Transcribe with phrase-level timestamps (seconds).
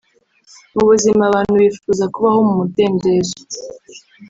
[0.73, 3.37] Mu buzima abantu bifuza kubaho mu mudendezo